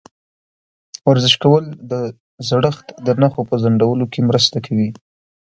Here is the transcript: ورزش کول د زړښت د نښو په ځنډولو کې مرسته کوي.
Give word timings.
ورزش 1.09 1.33
کول 1.43 1.63
د 1.91 1.93
زړښت 2.49 2.87
د 3.05 3.07
نښو 3.21 3.41
په 3.49 3.55
ځنډولو 3.63 4.05
کې 4.13 4.21
مرسته 4.29 4.57
کوي. 4.65 4.89